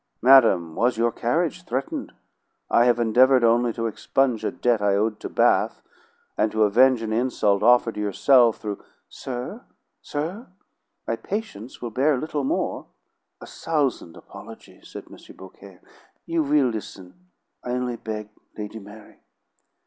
Madam, 0.23 0.73
was 0.75 0.97
your 0.97 1.11
carriage 1.11 1.63
threatened? 1.63 2.11
I 2.71 2.85
have 2.85 2.99
endeavored 2.99 3.43
only 3.43 3.71
to 3.73 3.85
expunge 3.85 4.43
a 4.43 4.49
debt 4.49 4.81
I 4.81 4.95
owed 4.95 5.19
to 5.19 5.29
Bath 5.29 5.83
and 6.35 6.51
to 6.51 6.63
avenge 6.63 7.03
an 7.03 7.13
insult 7.13 7.61
offered 7.61 7.93
to 7.93 8.01
yourself 8.01 8.57
through" 8.57 8.83
"Sir, 9.25 9.63
sir, 10.01 10.47
my 11.07 11.15
patience 11.17 11.83
will 11.83 11.91
bear 11.91 12.17
little 12.17 12.43
more!" 12.43 12.87
"A 13.41 13.45
thousan' 13.45 14.15
apology," 14.17 14.81
said 14.81 15.03
M. 15.05 15.19
Beaucaire. 15.37 15.81
"You 16.25 16.41
will 16.41 16.69
listen, 16.69 17.27
I 17.63 17.69
only 17.73 17.97
beg, 17.97 18.29
Lady 18.57 18.79
Mary?" 18.79 19.19